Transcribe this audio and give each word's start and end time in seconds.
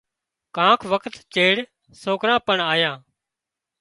ڪانڪ 0.55 0.79
وکت 0.93 1.15
چيڙ 1.33 1.55
سوڪرا 2.01 2.35
پڻ 2.47 2.57
آيا 2.73 2.91